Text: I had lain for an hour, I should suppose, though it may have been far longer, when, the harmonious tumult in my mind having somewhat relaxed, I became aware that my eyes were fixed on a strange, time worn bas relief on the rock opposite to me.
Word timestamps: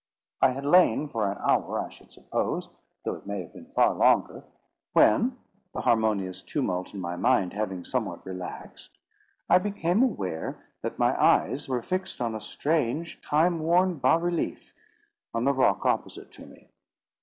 I 0.41 0.49
had 0.53 0.65
lain 0.65 1.07
for 1.09 1.29
an 1.31 1.37
hour, 1.47 1.79
I 1.79 1.89
should 1.89 2.11
suppose, 2.11 2.69
though 3.05 3.13
it 3.13 3.27
may 3.27 3.41
have 3.41 3.53
been 3.53 3.67
far 3.67 3.93
longer, 3.93 4.43
when, 4.93 5.37
the 5.73 5.81
harmonious 5.81 6.41
tumult 6.41 6.95
in 6.95 6.99
my 6.99 7.15
mind 7.15 7.53
having 7.53 7.85
somewhat 7.85 8.25
relaxed, 8.25 8.97
I 9.47 9.59
became 9.59 10.01
aware 10.01 10.57
that 10.81 10.97
my 10.97 11.15
eyes 11.23 11.69
were 11.69 11.83
fixed 11.83 12.19
on 12.19 12.33
a 12.33 12.41
strange, 12.41 13.21
time 13.21 13.59
worn 13.59 13.97
bas 13.99 14.19
relief 14.19 14.73
on 15.35 15.43
the 15.43 15.53
rock 15.53 15.85
opposite 15.85 16.31
to 16.31 16.47
me. 16.47 16.71